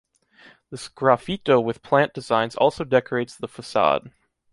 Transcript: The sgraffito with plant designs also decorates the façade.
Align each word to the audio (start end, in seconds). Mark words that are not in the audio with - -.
The 0.71 0.77
sgraffito 0.77 1.63
with 1.63 1.83
plant 1.83 2.15
designs 2.15 2.55
also 2.55 2.83
decorates 2.83 3.35
the 3.37 3.47
façade. 3.47 4.11